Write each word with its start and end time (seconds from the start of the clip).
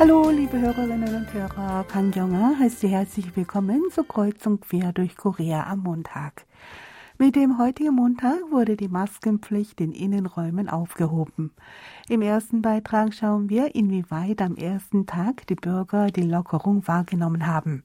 Hallo, 0.00 0.28
liebe 0.28 0.58
Hörerinnen 0.58 1.14
und 1.14 1.32
Hörer, 1.32 1.84
Kan 1.84 2.10
Jonga 2.10 2.56
heißt 2.58 2.80
Sie 2.80 2.88
herzlich 2.88 3.36
willkommen 3.36 3.80
zur 3.92 4.06
Kreuzung 4.06 4.58
quer 4.58 4.92
durch 4.92 5.16
Korea 5.16 5.68
am 5.68 5.84
Montag. 5.84 6.46
Mit 7.16 7.36
dem 7.36 7.58
heutigen 7.58 7.94
Montag 7.94 8.50
wurde 8.50 8.76
die 8.76 8.88
Maskenpflicht 8.88 9.80
in 9.80 9.92
Innenräumen 9.92 10.68
aufgehoben. 10.68 11.52
Im 12.08 12.22
ersten 12.22 12.60
Beitrag 12.60 13.14
schauen 13.14 13.48
wir, 13.48 13.76
inwieweit 13.76 14.42
am 14.42 14.56
ersten 14.56 15.06
Tag 15.06 15.46
die 15.46 15.54
Bürger 15.54 16.08
die 16.08 16.22
Lockerung 16.22 16.86
wahrgenommen 16.88 17.46
haben. 17.46 17.84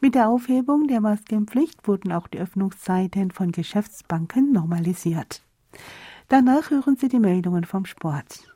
Mit 0.00 0.14
der 0.14 0.28
Aufhebung 0.28 0.86
der 0.86 1.00
Maskenpflicht 1.00 1.88
wurden 1.88 2.12
auch 2.12 2.28
die 2.28 2.38
Öffnungszeiten 2.38 3.32
von 3.32 3.50
Geschäftsbanken 3.50 4.52
normalisiert. 4.52 5.42
Danach 6.28 6.70
hören 6.70 6.96
Sie 6.96 7.08
die 7.08 7.18
Meldungen 7.18 7.64
vom 7.64 7.86
Sport. 7.86 8.46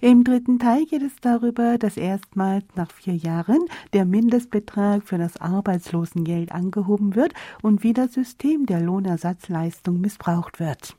Im 0.00 0.24
dritten 0.24 0.58
Teil 0.58 0.86
geht 0.86 1.02
es 1.02 1.16
darüber, 1.20 1.78
dass 1.78 1.96
erstmals 1.96 2.64
nach 2.74 2.90
vier 2.90 3.14
Jahren 3.14 3.60
der 3.92 4.04
Mindestbetrag 4.04 5.04
für 5.04 5.18
das 5.18 5.36
Arbeitslosengeld 5.36 6.52
angehoben 6.52 7.14
wird 7.14 7.34
und 7.62 7.82
wie 7.82 7.92
das 7.92 8.14
System 8.14 8.66
der 8.66 8.80
Lohnersatzleistung 8.80 10.00
missbraucht 10.00 10.60
wird. 10.60 10.96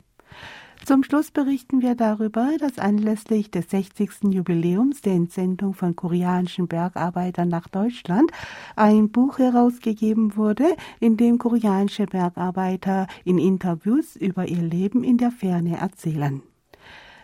Zum 0.84 1.04
Schluss 1.04 1.30
berichten 1.30 1.82
wir 1.84 1.94
darüber, 1.94 2.54
dass 2.60 2.80
anlässlich 2.80 3.52
des 3.52 3.70
60. 3.70 4.24
Jubiläums 4.32 5.02
der 5.02 5.14
Entsendung 5.14 5.76
von 5.76 5.96
koreanischen 5.96 6.68
Bergarbeitern 6.68 7.50
nach 7.50 7.68
Deutschland 7.68 8.32
ein 8.76 9.12
Buch 9.12 9.38
herausgegeben 9.38 10.36
wurde, 10.36 10.76
in 11.00 11.18
dem 11.18 11.38
koreanische 11.38 12.08
Bergarbeiter 12.08 13.06
in 13.24 13.38
Interviews 13.38 14.16
über 14.16 14.48
ihr 14.48 14.64
Leben 14.64 15.04
in 15.04 15.18
der 15.18 15.32
Ferne 15.32 15.78
erzählen. 15.78 16.42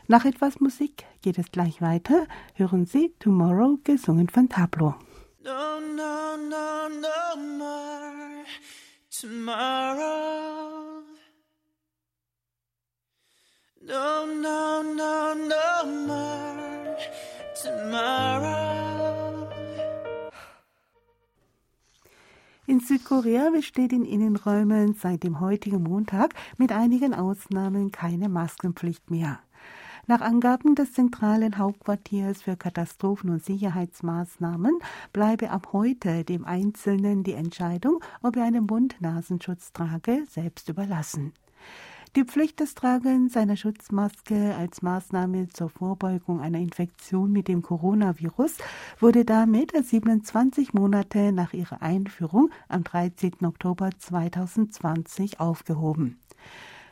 Nach 0.09 0.23
etwas 0.23 0.61
Musik 0.61 1.03
geht 1.22 1.38
es 1.38 1.52
gleich 1.52 1.81
weiter. 1.81 2.27
Hören 2.55 2.86
Sie 2.86 3.13
Tomorrow 3.19 3.77
gesungen 3.83 4.30
von 4.30 4.47
Tableau. 4.47 4.95
No, 5.44 5.80
no, 5.81 6.38
no, 6.38 6.88
no 6.89 7.58
more 7.58 8.45
tomorrow. 9.09 11.03
No, 13.81 14.25
no, 14.25 14.83
no, 14.83 15.33
no 15.33 16.08
more 16.08 16.97
tomorrow. 17.61 18.67
In 22.66 22.80
Südkorea 22.81 23.49
besteht 23.49 23.92
in 23.94 24.05
Innenräumen 24.05 24.94
seit 24.94 25.23
dem 25.23 25.39
heutigen 25.39 25.83
Montag 25.83 26.33
mit 26.58 26.71
einigen 26.71 27.14
Ausnahmen 27.14 27.92
keine 27.92 28.30
Maskenpflicht 28.30 29.09
mehr. 29.09 29.39
Nach 30.09 30.22
Angaben 30.22 30.73
des 30.73 30.94
zentralen 30.94 31.58
Hauptquartiers 31.58 32.41
für 32.41 32.55
Katastrophen- 32.55 33.30
und 33.30 33.44
Sicherheitsmaßnahmen 33.44 34.80
bleibe 35.11 35.49
ab 35.49 35.73
heute 35.73 36.23
dem 36.23 36.45
Einzelnen 36.45 37.23
die 37.25 37.33
Entscheidung, 37.33 37.99
ob 38.23 38.38
er 38.38 38.45
einen 38.45 38.67
Mund-Nasenschutz 38.67 39.73
trage, 39.73 40.23
selbst 40.30 40.69
überlassen. 40.69 41.33
Die 42.16 42.23
Pflicht 42.23 42.61
des 42.61 42.73
Tragens 42.73 43.36
einer 43.36 43.58
Schutzmaske 43.58 44.55
als 44.55 44.81
Maßnahme 44.81 45.49
zur 45.49 45.69
Vorbeugung 45.69 46.39
einer 46.39 46.59
Infektion 46.59 47.33
mit 47.33 47.49
dem 47.49 47.61
Coronavirus 47.61 48.55
wurde 49.02 49.25
damit 49.25 49.73
27 49.75 50.73
Monate 50.73 51.33
nach 51.33 51.52
ihrer 51.52 51.81
Einführung 51.81 52.49
am 52.69 52.86
13. 52.86 53.33
Oktober 53.44 53.89
2020 53.99 55.42
aufgehoben. 55.42 56.17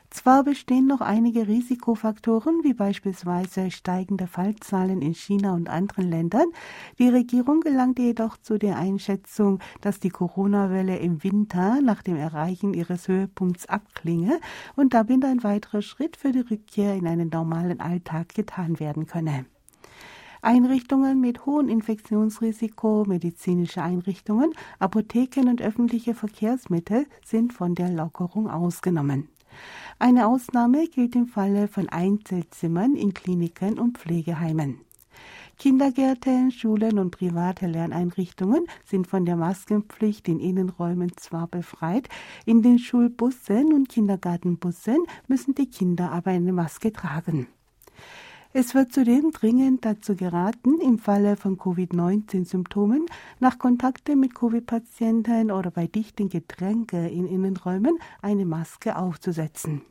Zwar 0.10 0.44
bestehen 0.44 0.88
noch 0.88 1.02
einige 1.02 1.48
Risikofaktoren, 1.48 2.64
wie 2.64 2.74
beispielsweise 2.74 3.72
steigende 3.72 4.28
Fallzahlen 4.28 5.02
in 5.02 5.14
China 5.14 5.54
und 5.54 5.70
anderen 5.70 6.10
Ländern. 6.10 6.48
Die 7.00 7.10
Regierung 7.10 7.62
gelangte 7.62 8.04
jedoch 8.04 8.38
zu 8.38 8.58
der 8.58 8.78
Einschätzung, 8.78 9.60
dass 9.82 10.00
die 10.00 10.10
Corona-Welle 10.10 10.98
im 10.98 11.24
Winter 11.24 11.82
nach 11.82 12.02
dem 12.02 12.16
Erreichen 12.16 12.74
ihres 12.74 13.08
Höhepunkts 13.08 13.68
abklinge 13.68 14.40
und 14.76 14.94
damit 14.94 15.26
ein 15.26 15.44
weiterer 15.44 15.82
Schritt 15.82 16.18
für 16.18 16.32
die 16.32 16.40
Rückkehr 16.40 16.96
in 16.96 17.08
einen 17.08 17.30
normalen 17.30 17.80
Alltag 17.80 18.30
getan 18.36 18.80
werden 18.80 19.08
könne. 19.08 19.46
Einrichtungen 20.42 21.20
mit 21.20 21.48
hohem 21.48 21.70
Infektionsrisiko, 21.70 23.06
medizinische 23.08 23.82
Einrichtungen, 23.82 24.54
Apotheken 24.78 25.50
und 25.50 25.60
öffentliche 25.60 26.14
Verkehrsmittel 26.14 27.08
sind 27.26 27.52
von 27.52 27.74
der 27.74 27.90
Lockerung 27.90 28.48
ausgenommen. 28.48 29.28
Eine 30.00 30.28
Ausnahme 30.28 30.88
gilt 30.88 31.16
im 31.16 31.28
Falle 31.28 31.68
von 31.68 31.90
Einzelzimmern 31.90 32.96
in 32.96 33.14
Kliniken 33.14 33.80
und 33.80 33.98
Pflegeheimen. 33.98 34.82
Kindergärten, 35.58 36.52
Schulen 36.52 37.00
und 37.00 37.12
private 37.12 37.68
Lerneinrichtungen 37.68 38.66
sind 38.86 39.08
von 39.08 39.26
der 39.26 39.38
Maskenpflicht 39.38 40.28
in 40.28 40.40
Innenräumen 40.40 41.16
zwar 41.16 41.48
befreit, 41.48 42.10
in 42.46 42.62
den 42.62 42.78
Schulbussen 42.78 43.74
und 43.74 43.88
Kindergartenbussen 43.88 44.98
müssen 45.28 45.56
die 45.56 45.70
Kinder 45.70 46.12
aber 46.12 46.32
eine 46.32 46.52
Maske 46.52 46.92
tragen. 46.92 47.48
Es 48.58 48.74
wird 48.74 48.94
zudem 48.94 49.32
dringend 49.32 49.84
dazu 49.84 50.16
geraten, 50.16 50.80
im 50.80 50.98
Falle 50.98 51.36
von 51.36 51.58
Covid-19-Symptomen 51.58 53.06
nach 53.42 53.60
Kontakten 53.60 54.18
mit 54.18 54.34
Covid-Patienten 54.34 55.52
oder 55.52 55.72
bei 55.72 55.88
dichten 55.88 56.30
Getränke 56.30 57.10
in 57.10 57.28
Innenräumen 57.28 58.00
eine 58.22 58.46
Maske 58.46 58.96
aufzusetzen. 58.96 59.82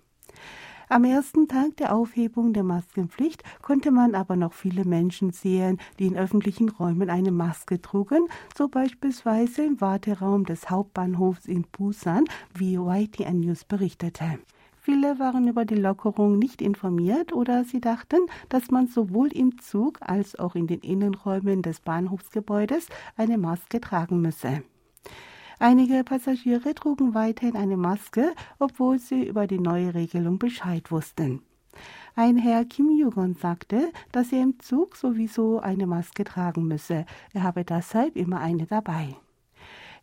Am 0.88 1.04
ersten 1.04 1.47
Tag 1.47 1.76
der 1.76 1.94
Aufhebung 1.94 2.54
der 2.54 2.62
Maskenpflicht 2.62 3.42
konnte 3.60 3.91
man 3.91 4.14
aber 4.14 4.34
noch 4.34 4.54
viele 4.54 4.86
Menschen 4.86 5.32
sehen, 5.32 5.78
die 5.98 6.06
in 6.06 6.16
öffentlichen 6.16 6.70
Räumen 6.70 7.10
eine 7.10 7.32
Maske 7.32 7.82
trugen, 7.82 8.28
so 8.56 8.69
beispielsweise 8.69 9.62
im 9.62 9.82
Warteraum 9.82 10.46
des 10.46 10.70
Hauptbahnhofs 10.70 11.44
in 11.44 11.66
Busan, 11.70 12.25
wie 12.54 12.76
YTN 12.76 13.41
News 13.41 13.64
berichtete. 13.64 14.38
Viele 14.84 15.19
waren 15.19 15.49
über 15.49 15.65
die 15.65 15.77
Lockerung 15.77 16.39
nicht 16.39 16.61
informiert 16.61 17.33
oder 17.33 17.65
sie 17.65 17.81
dachten, 17.81 18.19
dass 18.50 18.71
man 18.71 18.87
sowohl 18.87 19.28
im 19.28 19.59
Zug 19.59 19.99
als 20.03 20.39
auch 20.39 20.55
in 20.55 20.67
den 20.67 20.81
Innenräumen 20.81 21.62
des 21.62 21.81
Bahnhofsgebäudes 21.81 22.89
eine 23.17 23.39
Maske 23.39 23.81
tragen 23.81 24.21
müsse. 24.21 24.62
Einige 25.59 26.05
Passagiere 26.05 26.75
trugen 26.75 27.15
weiterhin 27.15 27.56
eine 27.56 27.78
Maske, 27.78 28.34
obwohl 28.59 28.99
sie 28.99 29.27
über 29.27 29.47
die 29.47 29.59
neue 29.59 29.94
Regelung 29.94 30.39
Bescheid 30.39 30.91
wussten. 30.91 31.41
Ein 32.15 32.37
Herr 32.37 32.67
Kim 32.67 32.91
Yugon 32.91 33.37
sagte, 33.37 33.91
dass 34.12 34.33
er 34.33 34.43
im 34.43 34.61
Zug 34.61 34.97
sowieso 34.97 35.61
eine 35.61 35.87
Maske 35.87 36.25
tragen 36.25 36.69
müsse. 36.69 37.06
Er 37.33 37.43
habe 37.43 37.65
deshalb 37.65 38.17
immer 38.17 38.41
eine 38.41 38.67
dabei. 38.67 39.17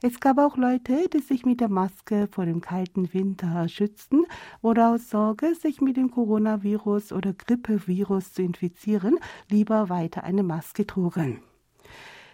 Es 0.04 0.20
gab 0.20 0.40
auch 0.40 0.58
Leute, 0.58 1.08
die 1.14 1.20
sich 1.20 1.46
mit 1.46 1.60
der 1.60 1.70
Maske 1.70 2.28
vor 2.32 2.48
dem 2.48 2.60
kalten 2.60 3.14
Winter 3.14 3.68
schützten 3.70 4.26
oder 4.64 4.90
aus 4.90 5.12
Sorge, 5.12 5.54
sich 5.54 5.80
mit 5.80 5.96
dem 5.96 6.10
Coronavirus 6.10 7.12
oder 7.12 7.34
Grippevirus 7.34 8.34
zu 8.34 8.42
infizieren, 8.42 9.20
lieber 9.48 9.90
weiter 9.90 10.24
eine 10.24 10.42
Maske 10.42 10.88
trugen. 10.88 11.44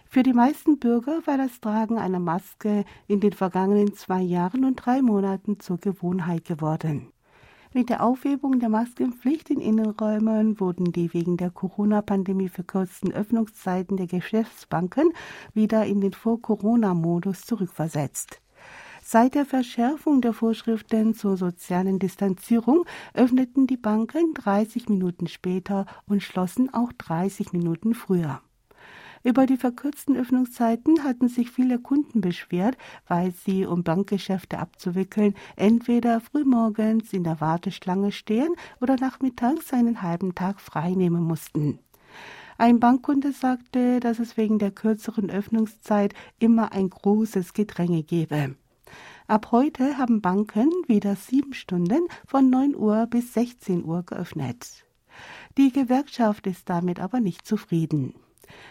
Für 0.06 0.22
die 0.22 0.32
meisten 0.32 0.78
Bürger 0.78 1.20
war 1.26 1.36
das 1.36 1.60
Tragen 1.60 1.98
einer 1.98 2.20
Maske 2.20 2.86
in 3.06 3.20
den 3.20 3.34
vergangenen 3.34 3.92
zwei 3.92 4.22
Jahren 4.22 4.64
und 4.64 4.76
drei 4.76 5.02
Monaten 5.02 5.60
zur 5.60 5.76
Gewohnheit 5.76 6.46
geworden. 6.46 7.12
Mit 7.78 7.90
der 7.90 8.02
Aufhebung 8.02 8.58
der 8.58 8.70
Maskenpflicht 8.70 9.50
in 9.50 9.60
Innenräumen 9.60 10.58
wurden 10.58 10.90
die 10.90 11.14
wegen 11.14 11.36
der 11.36 11.52
Corona-Pandemie 11.52 12.48
verkürzten 12.48 13.12
Öffnungszeiten 13.12 13.96
der 13.96 14.08
Geschäftsbanken 14.08 15.12
wieder 15.54 15.86
in 15.86 16.00
den 16.00 16.12
Vor-Corona-Modus 16.12 17.42
zurückversetzt. 17.42 18.40
Seit 19.00 19.36
der 19.36 19.46
Verschärfung 19.46 20.20
der 20.22 20.32
Vorschriften 20.32 21.14
zur 21.14 21.36
sozialen 21.36 22.00
Distanzierung 22.00 22.84
öffneten 23.14 23.68
die 23.68 23.76
Banken 23.76 24.34
30 24.34 24.88
Minuten 24.88 25.28
später 25.28 25.86
und 26.08 26.20
schlossen 26.20 26.74
auch 26.74 26.92
30 26.92 27.52
Minuten 27.52 27.94
früher. 27.94 28.40
Über 29.28 29.44
die 29.44 29.58
verkürzten 29.58 30.16
Öffnungszeiten 30.16 31.04
hatten 31.04 31.28
sich 31.28 31.50
viele 31.50 31.78
Kunden 31.78 32.22
beschwert, 32.22 32.78
weil 33.08 33.32
sie, 33.32 33.66
um 33.66 33.82
Bankgeschäfte 33.82 34.58
abzuwickeln, 34.58 35.34
entweder 35.54 36.22
frühmorgens 36.22 37.12
in 37.12 37.24
der 37.24 37.38
Warteschlange 37.38 38.10
stehen 38.10 38.48
oder 38.80 38.96
nachmittags 38.96 39.74
einen 39.74 40.00
halben 40.00 40.34
Tag 40.34 40.62
freinehmen 40.62 41.22
mussten. 41.22 41.78
Ein 42.56 42.80
Bankkunde 42.80 43.32
sagte, 43.32 44.00
dass 44.00 44.18
es 44.18 44.38
wegen 44.38 44.58
der 44.58 44.70
kürzeren 44.70 45.28
Öffnungszeit 45.28 46.14
immer 46.38 46.72
ein 46.72 46.88
großes 46.88 47.52
Gedränge 47.52 48.04
gebe. 48.04 48.54
Ab 49.26 49.52
heute 49.52 49.98
haben 49.98 50.22
Banken 50.22 50.70
wieder 50.86 51.16
sieben 51.16 51.52
Stunden 51.52 52.08
von 52.26 52.48
9 52.48 52.74
Uhr 52.74 53.06
bis 53.06 53.34
16 53.34 53.84
Uhr 53.84 54.04
geöffnet. 54.04 54.86
Die 55.58 55.70
Gewerkschaft 55.70 56.46
ist 56.46 56.70
damit 56.70 56.98
aber 56.98 57.20
nicht 57.20 57.46
zufrieden. 57.46 58.14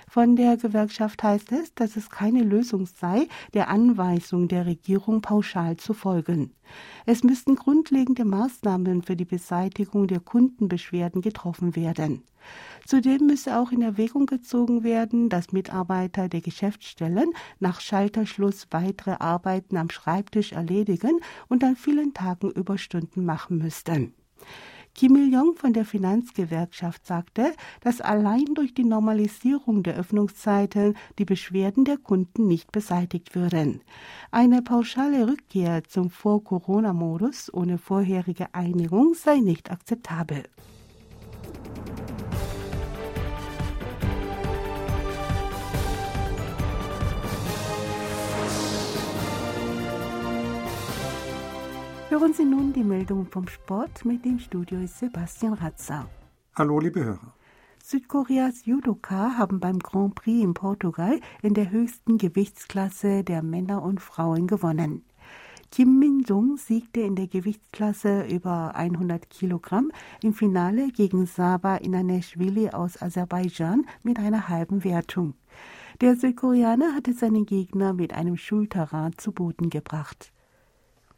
Von 0.09 0.35
der 0.35 0.57
Gewerkschaft 0.57 1.23
heißt 1.23 1.51
es, 1.51 1.73
dass 1.73 1.95
es 1.95 2.09
keine 2.09 2.43
Lösung 2.43 2.85
sei, 2.85 3.27
der 3.53 3.69
Anweisung 3.69 4.47
der 4.47 4.65
Regierung 4.65 5.21
pauschal 5.21 5.77
zu 5.77 5.93
folgen. 5.93 6.53
Es 7.05 7.23
müssten 7.23 7.55
grundlegende 7.55 8.25
Maßnahmen 8.25 9.03
für 9.03 9.15
die 9.15 9.25
Beseitigung 9.25 10.07
der 10.07 10.19
Kundenbeschwerden 10.19 11.21
getroffen 11.21 11.75
werden. 11.75 12.23
Zudem 12.85 13.27
müsse 13.27 13.59
auch 13.59 13.71
in 13.71 13.81
Erwägung 13.81 14.25
gezogen 14.25 14.83
werden, 14.83 15.29
dass 15.29 15.51
Mitarbeiter 15.51 16.29
der 16.29 16.41
Geschäftsstellen 16.41 17.31
nach 17.59 17.81
Schalterschluss 17.81 18.67
weitere 18.71 19.15
Arbeiten 19.19 19.77
am 19.77 19.89
Schreibtisch 19.89 20.53
erledigen 20.53 21.19
und 21.49 21.63
an 21.63 21.75
vielen 21.75 22.13
Tagen 22.13 22.51
Überstunden 22.51 23.25
machen 23.25 23.57
müssten. 23.57 24.13
Kim 24.97 25.15
Il-jong 25.15 25.53
von 25.55 25.73
der 25.73 25.85
Finanzgewerkschaft 25.85 27.05
sagte, 27.05 27.53
dass 27.81 28.01
allein 28.01 28.45
durch 28.55 28.73
die 28.73 28.83
Normalisierung 28.83 29.83
der 29.83 29.95
Öffnungszeiten 29.95 30.97
die 31.19 31.25
Beschwerden 31.25 31.85
der 31.85 31.97
Kunden 31.97 32.47
nicht 32.47 32.71
beseitigt 32.71 33.35
würden. 33.35 33.81
Eine 34.31 34.63
pauschale 34.63 35.27
Rückkehr 35.27 35.83
zum 35.83 36.09
Vor-Corona-Modus 36.09 37.53
ohne 37.53 37.77
vorherige 37.77 38.47
Einigung 38.55 39.13
sei 39.13 39.37
nicht 39.37 39.69
akzeptabel. 39.69 40.45
Hören 52.17 52.33
Sie 52.33 52.45
nun 52.45 52.73
die 52.73 52.83
Meldung 52.83 53.27
vom 53.27 53.47
Sport. 53.47 54.03
Mit 54.03 54.25
dem 54.25 54.39
Studio 54.39 54.79
ist 54.79 54.97
Sebastian 54.97 55.53
Ratzer. 55.53 56.09
Hallo, 56.55 56.79
liebe 56.79 57.05
Hörer. 57.05 57.35
Südkoreas 57.83 58.65
Judoka 58.65 59.37
haben 59.37 59.59
beim 59.59 59.77
Grand 59.77 60.15
Prix 60.15 60.43
in 60.43 60.55
Portugal 60.55 61.19
in 61.43 61.53
der 61.53 61.69
höchsten 61.69 62.17
Gewichtsklasse 62.17 63.23
der 63.23 63.43
Männer 63.43 63.83
und 63.83 64.01
Frauen 64.01 64.47
gewonnen. 64.47 65.03
Kim 65.71 65.99
Min-jung 65.99 66.57
siegte 66.57 67.01
in 67.01 67.15
der 67.15 67.27
Gewichtsklasse 67.27 68.23
über 68.23 68.73
100 68.73 69.29
Kilogramm 69.29 69.91
im 70.23 70.33
Finale 70.33 70.87
gegen 70.87 71.27
Saba 71.27 71.75
Inaneshvili 71.75 72.71
aus 72.71 72.99
Aserbaidschan 72.99 73.85
mit 74.01 74.17
einer 74.17 74.49
halben 74.49 74.83
Wertung. 74.83 75.35
Der 76.01 76.15
Südkoreaner 76.15 76.95
hatte 76.95 77.13
seinen 77.13 77.45
Gegner 77.45 77.93
mit 77.93 78.11
einem 78.11 78.37
Schulterrad 78.37 79.21
zu 79.21 79.31
Boden 79.33 79.69
gebracht. 79.69 80.31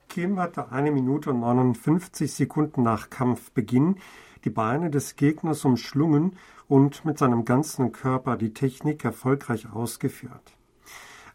Kim 0.10 0.40
hatte 0.40 0.72
eine 0.72 0.92
Minute 0.92 1.30
und 1.30 1.40
59 1.40 2.34
Sekunden 2.34 2.82
nach 2.82 3.12
Kampfbeginn 3.12 3.98
die 4.44 4.50
Beine 4.50 4.90
des 4.90 5.16
Gegners 5.16 5.64
umschlungen 5.66 6.36
und 6.68 7.06
mit 7.06 7.20
seinem 7.20 7.46
ganzen 7.46 7.92
Körper 7.92 8.36
die 8.36 8.54
Technik 8.54 9.06
erfolgreich 9.06 9.72
ausgeführt. 9.72 10.58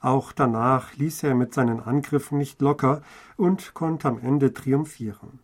Auch 0.01 0.33
danach 0.33 0.95
ließ 0.97 1.23
er 1.23 1.37
mit 1.37 1.55
seinen 1.55 1.81
Angriffen 1.81 2.37
nicht 2.37 2.61
locker 2.61 3.03
und 3.37 3.75
konnte 3.75 4.09
am 4.09 4.19
Ende 4.19 4.53
triumphieren. 4.53 5.39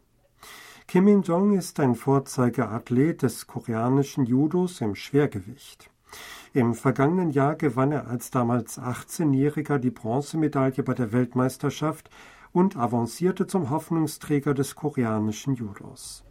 Kim 0.88 1.06
In-jong 1.06 1.56
ist 1.56 1.78
ein 1.78 1.94
Vorzeigeathlet 1.94 3.22
des 3.22 3.46
koreanischen 3.46 4.26
Judos 4.26 4.80
im 4.80 4.96
Schwergewicht. 4.96 5.88
Im 6.52 6.74
vergangenen 6.74 7.30
Jahr 7.30 7.54
gewann 7.54 7.92
er 7.92 8.08
als 8.08 8.32
damals 8.32 8.76
18-Jähriger 8.76 9.78
die 9.78 9.92
Bronzemedaille 9.92 10.82
bei 10.82 10.94
der 10.94 11.12
Weltmeisterschaft 11.12 12.10
und 12.52 12.76
avancierte 12.76 13.46
zum 13.46 13.70
Hoffnungsträger 13.70 14.54
des 14.54 14.74
koreanischen 14.74 15.54
Judos. 15.54 16.24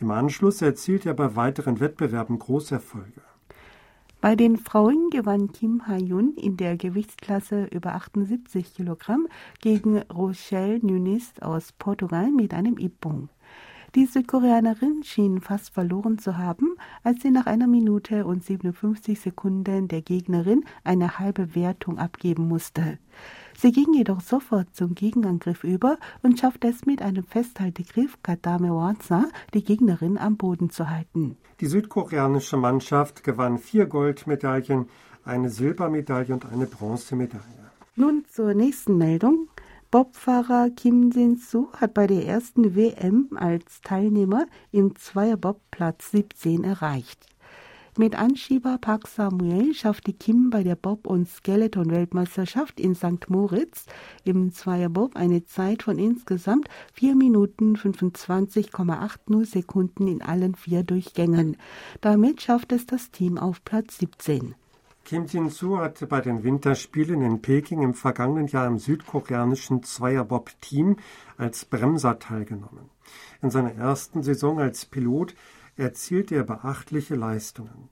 Im 0.00 0.10
Anschluss 0.10 0.62
erzielte 0.62 1.10
er 1.10 1.14
bei 1.14 1.34
weiteren 1.34 1.80
Wettbewerben 1.80 2.38
Großerfolge. 2.38 3.22
Bei 4.20 4.34
den 4.34 4.56
Frauen 4.56 5.10
gewann 5.10 5.52
Kim 5.52 5.86
Ha-yun 5.86 6.34
in 6.34 6.56
der 6.56 6.76
Gewichtsklasse 6.76 7.66
über 7.66 7.94
78 7.94 8.74
Kilogramm 8.74 9.28
gegen 9.60 9.98
Rochelle 10.02 10.80
Nunes 10.84 11.34
aus 11.40 11.72
Portugal 11.72 12.30
mit 12.32 12.52
einem 12.52 12.78
Ippon. 12.78 13.28
Die 13.98 14.06
Südkoreanerin 14.06 15.02
schien 15.02 15.40
fast 15.40 15.74
verloren 15.74 16.20
zu 16.20 16.36
haben, 16.36 16.76
als 17.02 17.20
sie 17.20 17.32
nach 17.32 17.46
einer 17.46 17.66
Minute 17.66 18.26
und 18.26 18.44
57 18.44 19.18
Sekunden 19.18 19.88
der 19.88 20.02
Gegnerin 20.02 20.64
eine 20.84 21.18
halbe 21.18 21.56
Wertung 21.56 21.98
abgeben 21.98 22.46
musste. 22.46 23.00
Sie 23.56 23.72
ging 23.72 23.92
jedoch 23.92 24.20
sofort 24.20 24.68
zum 24.72 24.94
Gegenangriff 24.94 25.64
über 25.64 25.98
und 26.22 26.38
schaffte 26.38 26.68
es 26.68 26.86
mit 26.86 27.02
einem 27.02 27.24
Festhaltegriff 27.24 28.22
Katame 28.22 28.70
Wansa, 28.70 29.24
die 29.52 29.64
Gegnerin 29.64 30.16
am 30.16 30.36
Boden 30.36 30.70
zu 30.70 30.88
halten. 30.88 31.36
Die 31.58 31.66
südkoreanische 31.66 32.56
Mannschaft 32.56 33.24
gewann 33.24 33.58
vier 33.58 33.86
Goldmedaillen, 33.86 34.86
eine 35.24 35.50
Silbermedaille 35.50 36.34
und 36.34 36.46
eine 36.46 36.66
Bronzemedaille. 36.66 37.72
Nun 37.96 38.24
zur 38.30 38.54
nächsten 38.54 38.96
Meldung. 38.96 39.48
Bobfahrer 39.90 40.68
Kim 40.68 41.10
Jin-soo 41.12 41.72
hat 41.72 41.94
bei 41.94 42.06
der 42.06 42.26
ersten 42.26 42.76
WM 42.76 43.30
als 43.34 43.80
Teilnehmer 43.80 44.44
im 44.70 44.94
Zweierbob 44.94 45.62
Platz 45.70 46.10
17 46.10 46.62
erreicht. 46.62 47.24
Mit 47.96 48.14
Anschieber 48.14 48.76
Park 48.76 49.08
Samuel 49.08 49.72
schaffte 49.72 50.12
Kim 50.12 50.50
bei 50.50 50.62
der 50.62 50.76
Bob- 50.76 51.06
und 51.06 51.26
Skeleton-Weltmeisterschaft 51.26 52.78
in 52.78 52.94
St. 52.94 53.30
Moritz 53.30 53.86
im 54.24 54.52
Zweierbob 54.52 55.16
eine 55.16 55.46
Zeit 55.46 55.84
von 55.84 55.98
insgesamt 55.98 56.68
4 56.92 57.16
Minuten 57.16 57.74
25,80 57.74 59.46
Sekunden 59.46 60.06
in 60.06 60.20
allen 60.20 60.54
vier 60.54 60.82
Durchgängen. 60.82 61.56
Damit 62.02 62.42
schafft 62.42 62.72
es 62.72 62.84
das 62.84 63.10
Team 63.10 63.38
auf 63.38 63.64
Platz 63.64 63.96
17. 64.00 64.54
Kim 65.08 65.24
Jin-soo 65.24 65.78
hatte 65.78 66.06
bei 66.06 66.20
den 66.20 66.44
Winterspielen 66.44 67.22
in 67.22 67.40
Peking 67.40 67.80
im 67.80 67.94
vergangenen 67.94 68.46
Jahr 68.46 68.66
im 68.66 68.78
südkoreanischen 68.78 69.82
Zweierbob-Team 69.82 70.96
als 71.38 71.64
Bremser 71.64 72.18
teilgenommen. 72.18 72.90
In 73.40 73.48
seiner 73.48 73.72
ersten 73.72 74.22
Saison 74.22 74.60
als 74.60 74.84
Pilot 74.84 75.34
erzielte 75.78 76.34
er 76.34 76.44
beachtliche 76.44 77.14
Leistungen. 77.14 77.88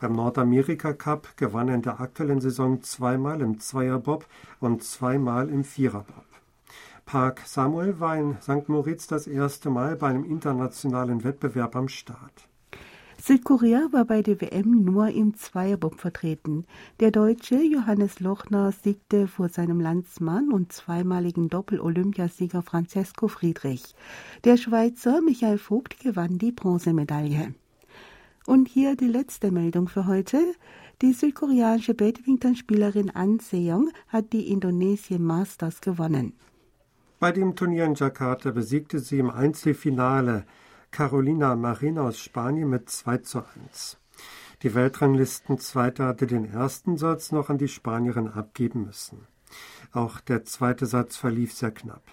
Beim 0.00 0.14
Nordamerika 0.14 0.94
Cup 0.94 1.36
gewann 1.36 1.68
er 1.68 1.74
in 1.74 1.82
der 1.82 2.00
aktuellen 2.00 2.40
Saison 2.40 2.82
zweimal 2.82 3.42
im 3.42 3.60
Zweierbob 3.60 4.24
und 4.58 4.82
zweimal 4.82 5.50
im 5.50 5.64
Viererbob. 5.64 6.24
Park 7.04 7.42
Samuel 7.44 8.00
war 8.00 8.16
in 8.16 8.38
St. 8.40 8.70
Moritz 8.70 9.06
das 9.06 9.26
erste 9.26 9.68
Mal 9.68 9.96
bei 9.96 10.08
einem 10.08 10.24
internationalen 10.24 11.24
Wettbewerb 11.24 11.76
am 11.76 11.88
Start. 11.88 12.48
Südkorea 13.26 13.88
war 13.90 14.04
bei 14.04 14.20
der 14.20 14.42
WM 14.42 14.84
nur 14.84 15.08
im 15.08 15.34
Zweierbob 15.34 15.98
vertreten. 15.98 16.66
Der 17.00 17.10
Deutsche 17.10 17.56
Johannes 17.56 18.20
Lochner 18.20 18.70
siegte 18.70 19.28
vor 19.28 19.48
seinem 19.48 19.80
Landsmann 19.80 20.52
und 20.52 20.74
zweimaligen 20.74 21.48
Doppel-Olympiasieger 21.48 22.60
Francesco 22.60 23.28
Friedrich. 23.28 23.94
Der 24.44 24.58
Schweizer 24.58 25.22
Michael 25.22 25.56
Vogt 25.56 26.00
gewann 26.00 26.36
die 26.36 26.52
Bronzemedaille. 26.52 27.54
Und 28.44 28.68
hier 28.68 28.94
die 28.94 29.08
letzte 29.08 29.50
Meldung 29.50 29.88
für 29.88 30.06
heute. 30.06 30.36
Die 31.00 31.14
südkoreanische 31.14 31.94
Badmintonspielerin 31.94 33.08
An 33.08 33.38
Seong 33.38 33.88
hat 34.08 34.34
die 34.34 34.52
Indonesien 34.52 35.24
Masters 35.24 35.80
gewonnen. 35.80 36.34
Bei 37.20 37.32
dem 37.32 37.56
Turnier 37.56 37.86
in 37.86 37.94
Jakarta 37.94 38.50
besiegte 38.50 38.98
sie 38.98 39.18
im 39.18 39.30
Einzelfinale 39.30 40.44
Carolina 40.94 41.56
Marin 41.56 41.98
aus 41.98 42.20
Spanien 42.20 42.70
mit 42.70 42.88
2 42.88 43.18
zu 43.18 43.40
1. 43.66 43.98
Die 44.62 44.76
Weltranglistenzweite 44.76 46.04
hatte 46.04 46.28
den 46.28 46.44
ersten 46.44 46.98
Satz 46.98 47.32
noch 47.32 47.50
an 47.50 47.58
die 47.58 47.66
Spanierin 47.66 48.28
abgeben 48.28 48.84
müssen. 48.84 49.26
Auch 49.92 50.20
der 50.20 50.44
zweite 50.44 50.86
Satz 50.86 51.16
verlief 51.16 51.52
sehr 51.52 51.72
knapp. 51.72 52.04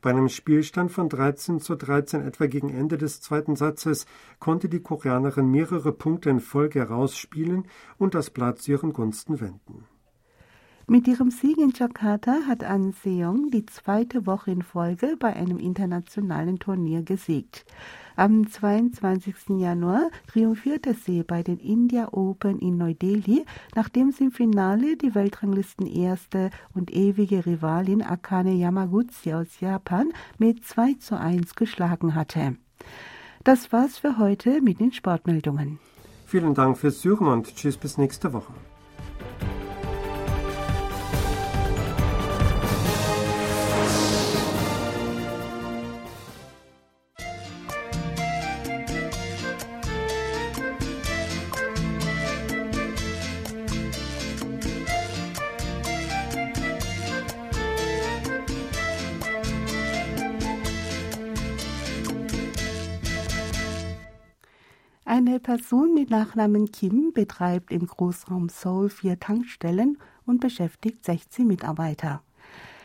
Bei 0.00 0.08
einem 0.08 0.30
Spielstand 0.30 0.90
von 0.90 1.10
13 1.10 1.60
zu 1.60 1.74
13 1.74 2.22
etwa 2.22 2.46
gegen 2.46 2.70
Ende 2.70 2.96
des 2.96 3.20
zweiten 3.20 3.56
Satzes 3.56 4.06
konnte 4.38 4.70
die 4.70 4.80
Koreanerin 4.80 5.50
mehrere 5.50 5.92
Punkte 5.92 6.30
in 6.30 6.40
Folge 6.40 6.78
herausspielen 6.78 7.66
und 7.98 8.14
das 8.14 8.30
Blatt 8.30 8.58
zu 8.58 8.70
ihren 8.70 8.94
Gunsten 8.94 9.38
wenden. 9.40 9.84
Mit 10.86 11.08
ihrem 11.08 11.30
Sieg 11.30 11.56
in 11.58 11.72
Jakarta 11.74 12.46
hat 12.46 12.62
An 12.62 12.92
Seong 12.92 13.50
die 13.50 13.64
zweite 13.64 14.26
Woche 14.26 14.50
in 14.50 14.62
Folge 14.62 15.16
bei 15.18 15.34
einem 15.34 15.58
internationalen 15.58 16.58
Turnier 16.58 17.02
gesiegt. 17.02 17.64
Am 18.16 18.48
22. 18.48 19.58
Januar 19.58 20.08
triumphierte 20.28 20.94
sie 20.94 21.24
bei 21.24 21.42
den 21.42 21.58
India 21.58 22.12
Open 22.12 22.60
in 22.60 22.76
Neu-Delhi, 22.76 23.44
nachdem 23.74 24.12
sie 24.12 24.24
im 24.24 24.30
Finale 24.30 24.96
die 24.96 25.16
Weltranglistenerste 25.16 26.50
und 26.74 26.94
ewige 26.94 27.44
Rivalin 27.44 28.02
Akane 28.02 28.52
Yamaguchi 28.52 29.34
aus 29.34 29.58
Japan 29.58 30.12
mit 30.38 30.64
2 30.64 30.94
zu 31.00 31.18
1 31.18 31.56
geschlagen 31.56 32.14
hatte. 32.14 32.56
Das 33.42 33.72
war's 33.72 33.98
für 33.98 34.16
heute 34.16 34.62
mit 34.62 34.78
den 34.78 34.92
Sportmeldungen. 34.92 35.80
Vielen 36.24 36.54
Dank 36.54 36.78
fürs 36.78 37.00
Zuhören 37.00 37.32
und 37.32 37.56
tschüss 37.56 37.76
bis 37.76 37.98
nächste 37.98 38.32
Woche. 38.32 38.52
Eine 65.16 65.38
Person 65.38 65.94
mit 65.94 66.10
Nachnamen 66.10 66.72
Kim 66.72 67.12
betreibt 67.12 67.70
im 67.70 67.86
Großraum 67.86 68.48
Seoul 68.48 68.88
vier 68.88 69.20
Tankstellen 69.20 69.96
und 70.26 70.40
beschäftigt 70.40 71.04
16 71.04 71.46
Mitarbeiter. 71.46 72.20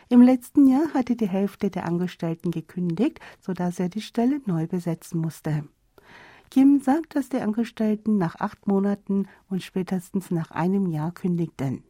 Im 0.08 0.22
letzten 0.22 0.68
Jahr 0.68 0.94
hatte 0.94 1.16
die 1.16 1.26
Hälfte 1.26 1.70
der 1.70 1.86
Angestellten 1.86 2.52
gekündigt, 2.52 3.18
sodass 3.40 3.80
er 3.80 3.88
die 3.88 4.00
Stelle 4.00 4.40
neu 4.46 4.68
besetzen 4.68 5.20
musste. 5.20 5.64
Kim 6.52 6.78
sagt, 6.78 7.16
dass 7.16 7.30
die 7.30 7.40
Angestellten 7.40 8.16
nach 8.16 8.36
acht 8.36 8.64
Monaten 8.68 9.26
und 9.48 9.64
spätestens 9.64 10.30
nach 10.30 10.52
einem 10.52 10.86
Jahr 10.86 11.10
kündigten. 11.10 11.82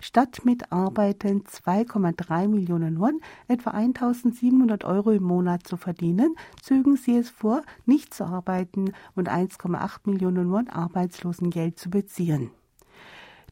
Statt 0.00 0.44
mit 0.44 0.72
Arbeiten 0.72 1.42
2,3 1.44 2.48
Millionen 2.48 3.00
Won, 3.00 3.20
etwa 3.48 3.70
1700 3.70 4.84
Euro 4.84 5.10
im 5.10 5.22
Monat 5.22 5.66
zu 5.66 5.76
verdienen, 5.76 6.36
zögen 6.60 6.96
sie 6.96 7.16
es 7.16 7.30
vor, 7.30 7.62
nicht 7.86 8.12
zu 8.12 8.24
arbeiten 8.24 8.92
und 9.14 9.30
1,8 9.30 10.10
Millionen 10.10 10.50
Won 10.50 10.68
Arbeitslosengeld 10.68 11.78
zu 11.78 11.90
beziehen. 11.90 12.50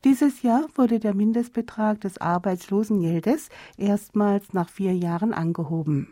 Dieses 0.05 0.43
Jahr 0.43 0.67
wurde 0.75 0.99
der 0.99 1.15
Mindestbetrag 1.15 2.01
des 2.01 2.19
Arbeitslosengeldes 2.19 3.51
erstmals 3.77 4.53
nach 4.53 4.69
vier 4.69 4.97
Jahren 4.97 5.33
angehoben. 5.33 6.09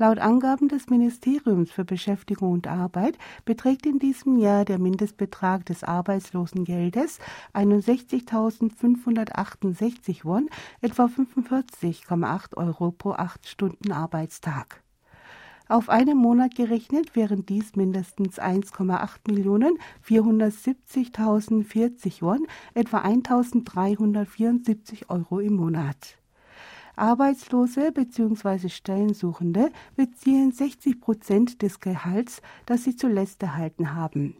Laut 0.00 0.18
Angaben 0.18 0.66
des 0.68 0.88
Ministeriums 0.88 1.70
für 1.70 1.84
Beschäftigung 1.84 2.52
und 2.52 2.66
Arbeit 2.66 3.18
beträgt 3.44 3.84
in 3.84 3.98
diesem 3.98 4.38
Jahr 4.38 4.64
der 4.64 4.78
Mindestbetrag 4.78 5.66
des 5.66 5.84
Arbeitslosengeldes 5.84 7.18
61.568 7.52 10.24
Won, 10.24 10.48
etwa 10.80 11.04
45,8 11.04 12.56
Euro 12.56 12.92
pro 12.92 13.10
acht 13.10 13.46
Stunden 13.46 13.92
Arbeitstag. 13.92 14.82
Auf 15.68 15.90
einen 15.90 16.16
Monat 16.16 16.54
gerechnet 16.54 17.14
wären 17.14 17.44
dies 17.44 17.76
mindestens 17.76 18.40
1,8 18.40 19.30
Millionen 19.30 19.76
470.040 20.08 22.22
Won, 22.22 22.46
etwa 22.72 23.02
1.374 23.02 25.10
Euro 25.10 25.40
im 25.40 25.56
Monat. 25.56 26.19
Arbeitslose 26.96 27.92
bzw. 27.92 28.68
Stellensuchende 28.68 29.70
beziehen 29.96 30.52
60 30.52 31.00
Prozent 31.00 31.62
des 31.62 31.80
Gehalts, 31.80 32.42
das 32.66 32.84
sie 32.84 32.96
zuletzt 32.96 33.42
erhalten 33.42 33.94
haben. 33.94 34.36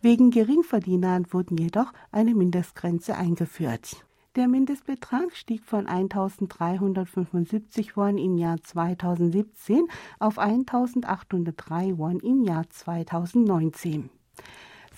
Wegen 0.00 0.30
Geringverdienern 0.30 1.26
wurden 1.32 1.56
jedoch 1.56 1.92
eine 2.12 2.32
Mindestgrenze 2.34 3.16
eingeführt. 3.16 4.04
Der 4.36 4.46
Mindestbetrag 4.46 5.34
stieg 5.34 5.64
von 5.64 5.88
1.375 5.88 7.96
Won 7.96 8.18
im 8.18 8.36
Jahr 8.36 8.62
2017 8.62 9.88
auf 10.20 10.38
1.803 10.38 11.98
Won 11.98 12.20
im 12.20 12.44
Jahr 12.44 12.70
2019. 12.70 14.10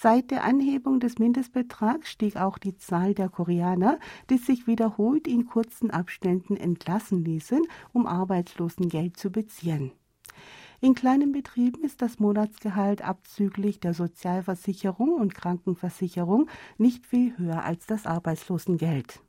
Seit 0.02 0.30
der 0.30 0.45
Anhebung 0.45 0.99
des 0.99 1.19
Mindestbetrags 1.19 2.09
stieg 2.09 2.37
auch 2.38 2.57
die 2.57 2.75
Zahl 2.75 3.12
der 3.12 3.28
Koreaner, 3.28 3.99
die 4.30 4.38
sich 4.38 4.66
wiederholt 4.66 5.28
in 5.28 5.45
kurzen 5.45 5.90
Abständen 5.90 6.57
entlassen 6.57 7.23
ließen, 7.23 7.61
um 7.92 8.07
Arbeitslosengeld 8.07 9.19
zu 9.19 9.30
beziehen. 9.30 9.92
In 10.80 10.95
kleinen 10.95 11.33
Betrieben 11.33 11.85
ist 11.85 12.00
das 12.00 12.19
Monatsgehalt 12.19 13.02
abzüglich 13.02 13.78
der 13.78 13.92
Sozialversicherung 13.92 15.12
und 15.12 15.35
Krankenversicherung 15.35 16.49
nicht 16.78 17.04
viel 17.04 17.37
höher 17.37 17.62
als 17.62 17.85
das 17.85 18.07
Arbeitslosengeld. 18.07 19.21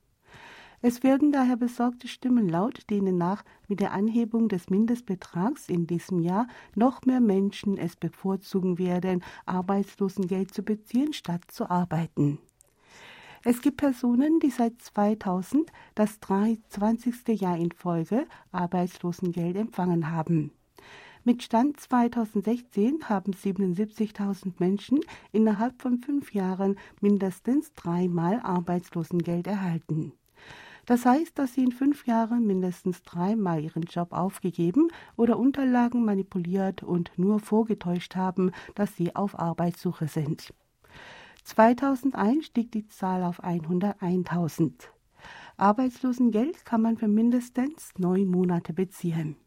Es 0.84 1.04
werden 1.04 1.32
daher 1.32 1.58
besorgte 1.58 2.08
Stimmen 2.08 2.50
laut, 2.50 2.90
denen 2.90 3.18
nach 3.18 3.44
mit 3.68 3.80
der 3.80 3.92
Anhebung 3.92 4.50
des 4.50 4.72
Mindestbetrags 4.72 5.70
in 5.70 5.86
diesem 5.86 6.20
Jahr 6.20 6.48
noch 6.74 7.06
mehr 7.06 7.20
Menschen 7.20 7.78
es 7.78 7.96
bevorzugen 7.96 8.80
werden, 8.80 9.24
Arbeitslosengeld 9.46 10.52
zu 10.52 10.64
beziehen, 10.64 11.14
statt 11.14 11.44
zu 11.50 11.70
arbeiten. 11.70 12.40
Es 13.44 13.62
gibt 13.62 13.78
Personen, 13.78 14.40
die 14.40 14.50
seit 14.50 14.82
2000 14.82 15.72
das 15.94 16.20
23. 16.20 17.40
Jahr 17.40 17.58
in 17.58 17.72
Folge 17.72 18.26
Arbeitslosengeld 18.52 19.58
empfangen 19.58 20.12
haben. 20.12 20.52
Mit 21.24 21.44
Stand 21.44 21.80
2016 21.80 23.08
haben 23.08 23.34
77.000 23.34 24.54
Menschen 24.58 25.00
innerhalb 25.32 25.80
von 25.80 26.00
fünf 26.00 26.34
Jahren 26.34 26.78
mindestens 27.00 27.72
dreimal 27.74 28.40
Arbeitslosengeld 28.40 29.46
erhalten. 29.46 30.14
Das 30.92 31.06
heißt, 31.06 31.40
dass 31.40 31.54
sie 31.54 31.64
in 31.64 31.72
fünf 31.72 32.06
Jahren 32.06 32.46
mindestens 32.46 33.02
dreimal 33.04 33.64
ihren 33.64 33.84
Job 33.84 34.12
aufgegeben 34.12 34.90
oder 35.16 35.40
Unterlagen 35.40 36.04
manipuliert 36.04 36.84
und 36.84 37.12
nur 37.16 37.40
vorgetäuscht 37.40 38.18
haben, 38.18 38.52
dass 38.76 38.98
sie 38.98 39.16
auf 39.16 39.40
Arbeitssuche 39.40 40.10
sind. 40.10 40.54
2001 41.46 42.48
stieg 42.48 42.74
die 42.74 42.90
Zahl 42.90 43.24
auf 43.24 43.42
101.000. 43.42 44.90
Arbeitslosengeld 45.56 46.66
kann 46.66 46.82
man 46.82 46.98
für 46.98 47.08
mindestens 47.08 47.94
neun 47.98 48.28
Monate 48.28 48.74
beziehen. 48.74 49.38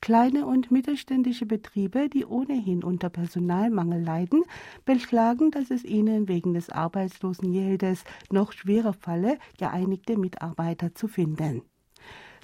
Kleine 0.00 0.46
und 0.46 0.70
mittelständische 0.70 1.46
Betriebe, 1.46 2.08
die 2.08 2.24
ohnehin 2.24 2.84
unter 2.84 3.08
Personalmangel 3.08 4.02
leiden, 4.02 4.44
beklagen, 4.84 5.50
dass 5.50 5.70
es 5.70 5.84
ihnen 5.84 6.28
wegen 6.28 6.54
des 6.54 6.70
Arbeitslosengeldes 6.70 8.04
noch 8.30 8.52
schwerer 8.52 8.92
falle, 8.92 9.38
geeinigte 9.58 10.16
Mitarbeiter 10.16 10.94
zu 10.94 11.08
finden. 11.08 11.62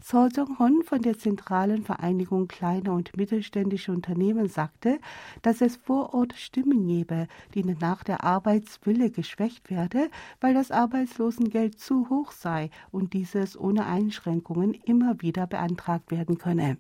So 0.04 0.26
Jong-hon 0.26 0.82
von 0.82 1.00
der 1.00 1.16
Zentralen 1.16 1.84
Vereinigung 1.84 2.48
kleiner 2.48 2.92
und 2.92 3.16
mittelständischer 3.16 3.92
Unternehmen 3.92 4.48
sagte, 4.48 4.98
dass 5.42 5.60
es 5.60 5.76
vor 5.76 6.12
Ort 6.12 6.32
Stimmen 6.32 6.88
gebe, 6.88 7.28
denen 7.54 7.76
nach 7.80 8.02
der 8.02 8.24
Arbeitswille 8.24 9.10
geschwächt 9.10 9.70
werde, 9.70 10.10
weil 10.40 10.54
das 10.54 10.72
Arbeitslosengeld 10.72 11.78
zu 11.78 12.10
hoch 12.10 12.32
sei 12.32 12.70
und 12.90 13.12
dieses 13.12 13.56
ohne 13.56 13.86
Einschränkungen 13.86 14.74
immer 14.74 15.22
wieder 15.22 15.46
beantragt 15.46 16.10
werden 16.10 16.36
könne. 16.36 16.78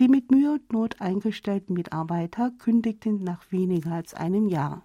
Die 0.00 0.08
mit 0.08 0.30
Mühe 0.30 0.52
und 0.52 0.72
Not 0.72 1.00
eingestellten 1.00 1.74
Mitarbeiter 1.74 2.50
kündigten 2.58 3.22
nach 3.22 3.50
weniger 3.52 3.92
als 3.92 4.14
einem 4.14 4.48
Jahr. 4.48 4.84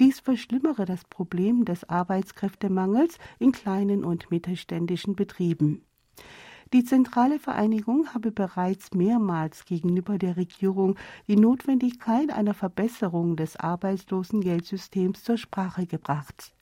Dies 0.00 0.18
verschlimmere 0.18 0.86
das 0.86 1.04
Problem 1.04 1.64
des 1.64 1.88
Arbeitskräftemangels 1.88 3.18
in 3.38 3.52
kleinen 3.52 4.04
und 4.04 4.30
mittelständischen 4.30 5.14
Betrieben. 5.14 5.84
Die 6.72 6.82
zentrale 6.82 7.38
Vereinigung 7.38 8.12
habe 8.12 8.32
bereits 8.32 8.92
mehrmals 8.94 9.64
gegenüber 9.64 10.18
der 10.18 10.36
Regierung 10.36 10.96
die 11.28 11.36
Notwendigkeit 11.36 12.32
einer 12.32 12.54
Verbesserung 12.54 13.36
des 13.36 13.56
Arbeitslosengeldsystems 13.56 15.22
zur 15.22 15.36
Sprache 15.36 15.86
gebracht. 15.86 16.52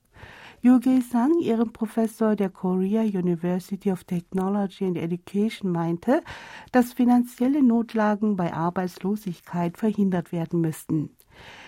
Yoo 0.66 0.80
Sang, 1.12 1.38
ihrem 1.42 1.72
Professor 1.72 2.36
der 2.36 2.50
Korea 2.50 3.04
University 3.04 3.92
of 3.92 4.04
Technology 4.04 4.84
and 4.84 4.98
Education, 4.98 5.72
meinte, 5.72 6.24
dass 6.72 6.92
finanzielle 6.94 7.62
Notlagen 7.62 8.36
bei 8.36 8.52
Arbeitslosigkeit 8.52 9.78
verhindert 9.78 10.32
werden 10.32 10.62
müssten. 10.62 11.12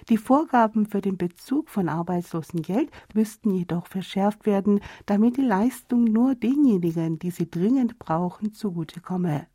Die 0.09 0.17
Vorgaben 0.17 0.87
für 0.87 1.01
den 1.01 1.15
Bezug 1.15 1.69
von 1.69 1.89
Arbeitslosengeld 1.89 2.89
müssten 3.13 3.51
jedoch 3.51 3.85
verschärft 3.85 4.47
werden, 4.47 4.79
damit 5.05 5.37
die 5.37 5.41
Leistung 5.41 6.03
nur 6.05 6.33
denjenigen, 6.33 7.19
die 7.19 7.29
sie 7.29 7.51
dringend 7.51 7.99
brauchen, 7.99 8.51
zugutekomme. 8.51 9.45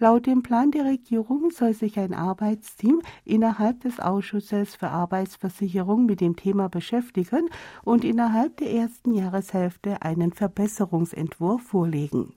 Laut 0.00 0.26
dem 0.26 0.44
Plan 0.44 0.70
der 0.70 0.84
Regierung 0.84 1.50
soll 1.50 1.74
sich 1.74 1.98
ein 1.98 2.14
Arbeitsteam 2.14 3.02
innerhalb 3.24 3.80
des 3.80 3.98
Ausschusses 3.98 4.76
für 4.76 4.90
Arbeitsversicherung 4.90 6.06
mit 6.06 6.20
dem 6.20 6.36
Thema 6.36 6.68
beschäftigen 6.68 7.48
und 7.82 8.04
innerhalb 8.04 8.56
der 8.58 8.72
ersten 8.72 9.12
Jahreshälfte 9.12 10.00
einen 10.02 10.32
Verbesserungsentwurf 10.32 11.62
vorlegen. 11.62 12.32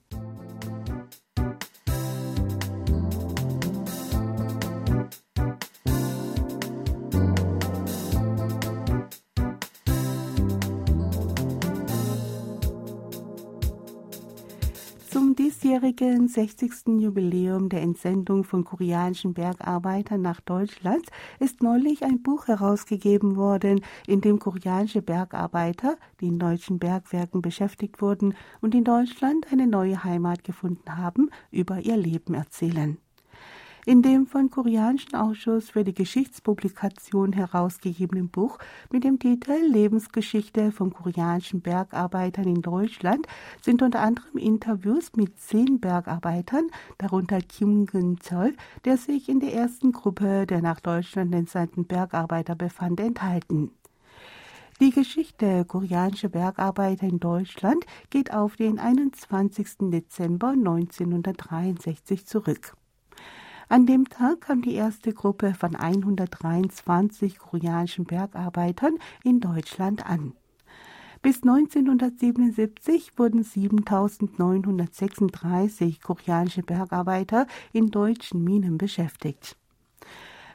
Diesjährigen 15.72 16.28
60. 16.28 17.00
Jubiläum 17.00 17.70
der 17.70 17.82
Entsendung 17.82 18.44
von 18.44 18.66
koreanischen 18.66 19.34
Bergarbeitern 19.34 20.22
nach 20.22 20.42
Deutschland 20.42 21.06
ist 21.40 21.63
neulich 21.63 22.04
ein 22.04 22.22
Buch 22.22 22.48
herausgegeben 22.48 23.38
worden, 23.38 23.80
in 24.06 24.20
dem 24.20 24.38
koreanische 24.38 25.01
Bergarbeiter, 25.01 25.96
die 26.20 26.28
in 26.28 26.40
deutschen 26.40 26.78
Bergwerken 26.78 27.42
beschäftigt 27.42 28.01
wurden 28.01 28.34
und 28.60 28.75
in 28.75 28.84
Deutschland 28.84 29.50
eine 29.50 29.66
neue 29.66 30.04
Heimat 30.04 30.44
gefunden 30.44 30.98
haben, 30.98 31.30
über 31.51 31.80
ihr 31.80 31.96
Leben 31.96 32.34
erzählen. 32.34 32.98
In 33.88 34.04
dem 34.04 34.28
von 34.28 34.52
Koreanischen 34.52 35.16
Ausschuss 35.16 35.72
für 35.72 35.84
die 35.84 35.96
Geschichtspublikation 35.96 37.34
herausgegebenen 37.34 38.30
Buch 38.30 38.60
mit 38.92 39.04
dem 39.04 39.18
Titel 39.18 39.54
Lebensgeschichte 39.54 40.72
von 40.72 40.94
koreanischen 40.94 41.62
Bergarbeitern 41.62 42.46
in 42.46 42.62
Deutschland 42.62 43.26
sind 43.60 43.82
unter 43.82 44.02
anderem 44.02 44.38
Interviews 44.38 45.14
mit 45.16 45.40
zehn 45.40 45.80
Bergarbeitern, 45.80 46.68
darunter 47.00 47.42
Kim 47.42 47.88
Gun-chol, 47.88 48.56
der 48.86 48.98
sich 48.98 49.28
in 49.28 49.40
der 49.40 49.56
ersten 49.56 49.92
Gruppe 49.94 50.46
der 50.46 50.62
nach 50.62 50.80
Deutschland 50.80 51.34
entsandten 51.34 51.86
Bergarbeiter 51.86 52.54
befand, 52.54 53.00
enthalten. 53.00 53.72
Die 54.80 54.92
Geschichte 54.92 55.66
koreanischer 55.66 56.30
Bergarbeiter 56.30 57.08
in 57.08 57.20
Deutschland 57.20 57.84
geht 58.12 58.32
auf 58.32 58.58
den 58.58 58.78
21. 58.78 59.90
Dezember 59.90 60.50
1963 60.50 62.28
zurück. 62.28 62.76
An 63.72 63.86
dem 63.86 64.10
Tag 64.10 64.42
kam 64.42 64.62
die 64.62 64.74
erste 64.74 65.13
Gruppe 65.13 65.54
von 65.54 65.78
123 65.78 67.38
koreanischen 67.38 68.04
Bergarbeitern 68.04 68.98
in 69.24 69.40
Deutschland 69.40 70.06
an. 70.06 70.34
Bis 71.22 71.38
1977 71.38 73.18
wurden 73.18 73.46
7936 73.46 76.01
koreanische 76.01 76.63
Bergarbeiter 76.63 77.48
in 77.72 77.92
deutschen 77.92 78.44
Minen 78.44 78.78
beschäftigt. 78.78 79.56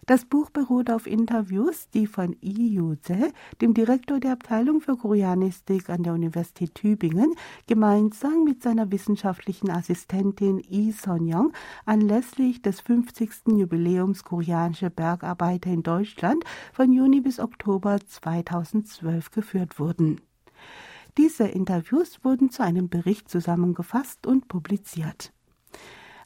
Das 0.07 0.25
Buch 0.25 0.51
beruht 0.51 0.89
auf 0.89 1.09
Interviews, 1.09 1.91
die 1.91 2.07
von 2.07 2.37
Lee 2.41 2.69
Yu-se, 2.69 3.33
dem 3.61 3.75
Direktor 3.75 4.21
der 4.21 4.35
Abteilung 4.35 4.81
für 4.81 4.97
Koreanistik 4.97 5.91
an 5.91 6.05
der 6.05 6.13
Universität 6.13 6.77
Tübingen, 6.77 7.35
gemeinsam 7.67 8.45
mit 8.45 8.63
seiner 8.63 8.93
wissenschaftlichen 8.93 9.69
Assistentin 9.69 10.61
Lee 10.69 10.93
Son-young 10.93 11.53
anlässlich 11.87 12.63
des 12.63 12.81
50. 12.83 13.49
Jubiläums 13.49 14.23
koreanischer 14.23 14.91
Bergarbeiter 14.91 15.71
in 15.71 15.83
Deutschland 15.83 16.45
von 16.73 16.93
Juni 16.93 17.21
bis 17.21 17.41
Oktober 17.41 17.99
2012 17.99 19.33
geführt 19.33 19.81
wurden. 19.81 20.21
Diese 21.19 21.49
Interviews 21.49 22.23
wurden 22.23 22.51
zu 22.51 22.63
einem 22.63 22.89
Bericht 22.89 23.29
zusammengefasst 23.29 24.25
und 24.29 24.47
publiziert. 24.47 25.33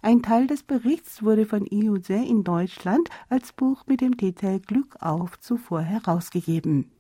Ein 0.02 0.23
Teil 0.23 0.47
des 0.47 0.62
Berichts 0.62 1.23
wurde 1.23 1.45
von 1.45 1.66
IUSE 1.66 2.14
in 2.14 2.42
Deutschland 2.42 3.11
als 3.28 3.52
Buch 3.52 3.87
mit 3.87 4.00
dem 4.00 4.16
Titel 4.16 4.59
Glück 4.59 4.97
auf 5.00 5.38
zuvor 5.38 5.83
herausgegeben. 5.83 6.90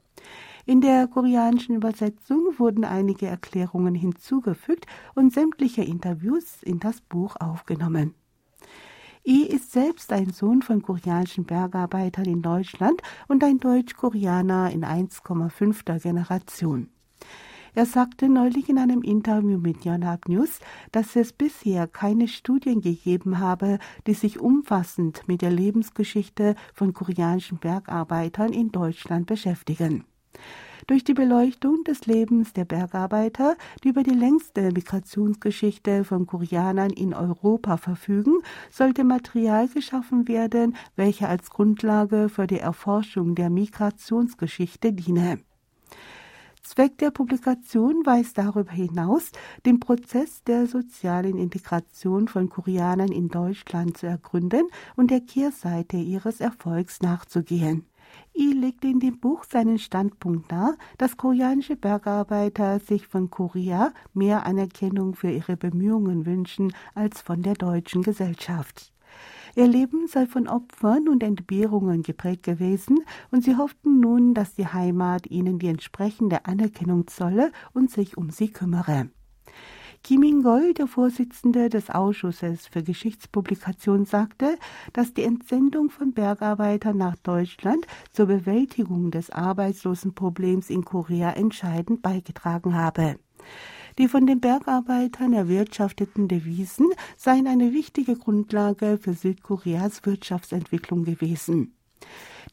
In 0.66 0.82
der 0.82 1.06
koreanischen 1.08 1.76
Übersetzung 1.76 2.58
wurden 2.58 2.84
einige 2.84 3.26
Erklärungen 3.26 3.94
hinzugefügt 3.94 4.86
und 5.14 5.32
sämtliche 5.32 5.82
Interviews 5.82 6.62
in 6.62 6.78
das 6.78 7.00
Buch 7.00 7.36
aufgenommen. 7.40 8.14
I 9.26 9.46
ist 9.46 9.72
selbst 9.72 10.12
ein 10.12 10.30
Sohn 10.30 10.60
von 10.60 10.82
koreanischen 10.82 11.44
Bergarbeitern 11.44 12.26
in 12.26 12.42
Deutschland 12.42 13.02
und 13.28 13.42
ein 13.42 13.58
Deutsch-Koreaner 13.58 14.70
in 14.70 14.84
1,5. 14.84 16.00
Generation. 16.00 16.90
Er 17.74 17.86
sagte 17.86 18.28
neulich 18.28 18.68
in 18.68 18.78
einem 18.78 19.02
Interview 19.02 19.58
mit 19.58 19.84
Yonhap 19.84 20.28
News, 20.28 20.58
dass 20.92 21.14
es 21.14 21.32
bisher 21.32 21.86
keine 21.86 22.26
Studien 22.26 22.80
gegeben 22.80 23.38
habe, 23.38 23.78
die 24.06 24.14
sich 24.14 24.40
umfassend 24.40 25.22
mit 25.26 25.42
der 25.42 25.50
Lebensgeschichte 25.50 26.56
von 26.74 26.92
koreanischen 26.92 27.58
Bergarbeitern 27.58 28.52
in 28.52 28.72
Deutschland 28.72 29.26
beschäftigen. 29.26 30.04
Durch 30.86 31.04
die 31.04 31.14
Beleuchtung 31.14 31.84
des 31.84 32.06
Lebens 32.06 32.52
der 32.52 32.64
Bergarbeiter, 32.64 33.56
die 33.84 33.90
über 33.90 34.02
die 34.02 34.10
längste 34.10 34.72
Migrationsgeschichte 34.72 36.02
von 36.04 36.26
Koreanern 36.26 36.90
in 36.90 37.14
Europa 37.14 37.76
verfügen, 37.76 38.38
sollte 38.70 39.04
Material 39.04 39.68
geschaffen 39.68 40.26
werden, 40.26 40.74
welche 40.96 41.28
als 41.28 41.50
Grundlage 41.50 42.28
für 42.28 42.48
die 42.48 42.58
Erforschung 42.58 43.36
der 43.36 43.50
Migrationsgeschichte 43.50 44.92
diene. 44.92 45.38
Zweck 46.62 46.98
der 46.98 47.10
Publikation 47.10 48.04
weist 48.04 48.38
darüber 48.38 48.72
hinaus, 48.72 49.30
den 49.66 49.80
Prozess 49.80 50.44
der 50.44 50.66
sozialen 50.66 51.38
Integration 51.38 52.28
von 52.28 52.48
Koreanern 52.48 53.12
in 53.12 53.28
Deutschland 53.28 53.96
zu 53.96 54.06
ergründen 54.06 54.68
und 54.96 55.10
der 55.10 55.20
Kehrseite 55.20 55.96
ihres 55.96 56.40
Erfolgs 56.40 57.00
nachzugehen. 57.00 57.86
I 58.36 58.52
legt 58.52 58.84
in 58.84 59.00
dem 59.00 59.18
Buch 59.18 59.44
seinen 59.44 59.78
Standpunkt 59.78 60.50
dar, 60.50 60.76
dass 60.98 61.16
koreanische 61.16 61.76
Bergarbeiter 61.76 62.80
sich 62.80 63.06
von 63.06 63.30
Korea 63.30 63.92
mehr 64.14 64.46
Anerkennung 64.46 65.14
für 65.14 65.30
ihre 65.30 65.56
Bemühungen 65.56 66.26
wünschen 66.26 66.72
als 66.94 67.20
von 67.20 67.42
der 67.42 67.54
deutschen 67.54 68.02
Gesellschaft. 68.02 68.92
Ihr 69.56 69.66
Leben 69.66 70.06
sei 70.06 70.26
von 70.26 70.48
Opfern 70.48 71.08
und 71.08 71.22
Entbehrungen 71.22 72.02
geprägt 72.02 72.42
gewesen, 72.42 73.04
und 73.30 73.44
sie 73.44 73.56
hofften 73.56 74.00
nun, 74.00 74.34
dass 74.34 74.54
die 74.54 74.66
Heimat 74.66 75.26
ihnen 75.30 75.58
die 75.58 75.68
entsprechende 75.68 76.46
Anerkennung 76.46 77.06
zolle 77.06 77.52
und 77.72 77.90
sich 77.90 78.16
um 78.16 78.30
sie 78.30 78.50
kümmere. 78.50 79.10
Kim 80.02 80.22
In-gol, 80.22 80.72
der 80.72 80.86
Vorsitzende 80.86 81.68
des 81.68 81.90
Ausschusses 81.90 82.66
für 82.66 82.82
Geschichtspublikation, 82.82 84.06
sagte, 84.06 84.56
dass 84.94 85.12
die 85.12 85.24
Entsendung 85.24 85.90
von 85.90 86.14
Bergarbeitern 86.14 86.96
nach 86.96 87.16
Deutschland 87.16 87.86
zur 88.10 88.26
Bewältigung 88.26 89.10
des 89.10 89.30
Arbeitslosenproblems 89.30 90.70
in 90.70 90.84
Korea 90.86 91.32
entscheidend 91.32 92.00
beigetragen 92.00 92.74
habe. 92.74 93.16
Die 93.98 94.08
von 94.08 94.26
den 94.26 94.40
Bergarbeitern 94.40 95.32
erwirtschafteten 95.32 96.28
Devisen 96.28 96.88
seien 97.16 97.46
eine 97.46 97.72
wichtige 97.72 98.16
Grundlage 98.16 98.98
für 99.00 99.14
Südkoreas 99.14 100.04
Wirtschaftsentwicklung 100.04 101.04
gewesen. 101.04 101.74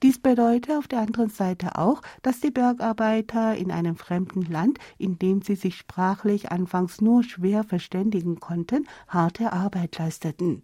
Dies 0.04 0.20
bedeutet 0.20 0.76
auf 0.76 0.88
der 0.88 1.00
anderen 1.00 1.30
Seite 1.30 1.78
auch, 1.78 2.02
dass 2.22 2.40
die 2.40 2.52
Bergarbeiter 2.52 3.56
in 3.56 3.72
einem 3.72 3.96
fremden 3.96 4.44
Land, 4.44 4.78
in 4.98 5.18
dem 5.18 5.42
sie 5.42 5.56
sich 5.56 5.76
sprachlich 5.76 6.52
anfangs 6.52 7.02
nur 7.02 7.24
schwer 7.24 7.64
verständigen 7.64 8.40
konnten, 8.40 8.88
harte 9.08 9.54
Arbeit 9.54 9.98
leisteten. 9.98 10.64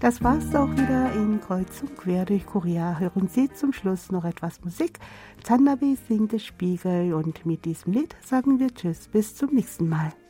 Das 0.00 0.22
war's 0.22 0.54
auch 0.54 0.70
wieder 0.70 1.12
in 1.14 1.40
Kreuz 1.40 1.82
und 1.82 1.96
Quer 1.96 2.24
durch 2.24 2.46
Korea. 2.46 3.00
Hören 3.00 3.26
Sie 3.26 3.52
zum 3.52 3.72
Schluss 3.72 4.12
noch 4.12 4.24
etwas 4.24 4.62
Musik. 4.64 5.00
Zannabe 5.42 5.96
singt 6.06 6.30
der 6.30 6.38
Spiegel 6.38 7.14
und 7.14 7.44
mit 7.44 7.64
diesem 7.64 7.94
Lied 7.94 8.14
sagen 8.24 8.60
wir 8.60 8.72
Tschüss, 8.72 9.08
bis 9.08 9.34
zum 9.34 9.52
nächsten 9.54 9.88
Mal. 9.88 10.12